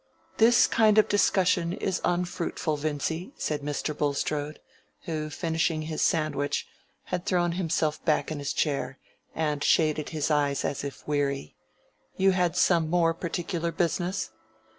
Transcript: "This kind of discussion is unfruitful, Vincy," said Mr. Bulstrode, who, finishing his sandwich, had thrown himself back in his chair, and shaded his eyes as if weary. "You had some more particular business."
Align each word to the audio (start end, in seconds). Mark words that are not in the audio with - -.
"This 0.37 0.65
kind 0.65 0.97
of 0.97 1.07
discussion 1.07 1.73
is 1.73 2.01
unfruitful, 2.03 2.75
Vincy," 2.77 3.33
said 3.37 3.61
Mr. 3.61 3.95
Bulstrode, 3.95 4.59
who, 5.03 5.29
finishing 5.29 5.83
his 5.83 6.01
sandwich, 6.01 6.65
had 7.03 7.23
thrown 7.23 7.51
himself 7.51 8.03
back 8.03 8.31
in 8.31 8.39
his 8.39 8.51
chair, 8.51 8.97
and 9.35 9.63
shaded 9.63 10.09
his 10.09 10.31
eyes 10.31 10.65
as 10.65 10.83
if 10.83 11.07
weary. 11.07 11.55
"You 12.17 12.31
had 12.31 12.55
some 12.55 12.89
more 12.89 13.13
particular 13.13 13.71
business." 13.71 14.31